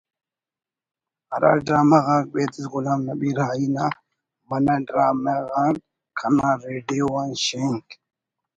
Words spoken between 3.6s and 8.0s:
نا منہ ڈرامہ غان) کنا ریڈیو آن شینک